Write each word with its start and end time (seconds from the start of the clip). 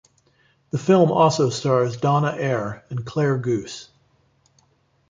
The 0.71 0.79
film 0.79 1.11
also 1.11 1.51
stars 1.51 1.95
Donna 1.95 2.35
Air 2.35 2.83
and 2.89 3.05
Claire 3.05 3.37
Goose. 3.37 3.89